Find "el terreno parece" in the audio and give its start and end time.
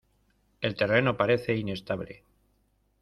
0.61-1.53